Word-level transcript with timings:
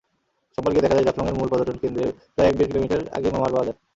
সোমবার 0.53 0.71
গিয়ে 0.73 0.83
দেখা 0.83 0.95
যায়, 0.95 1.07
জাফলংয়ের 1.07 1.37
মূল 1.37 1.47
পর্যটন 1.51 1.77
কেন্দ্রের 1.81 2.11
প্রায় 2.33 2.49
এক-দেড় 2.49 2.69
কিলোমিটার 2.69 3.01
আগে 3.17 3.29
মামারবাজার। 3.31 3.75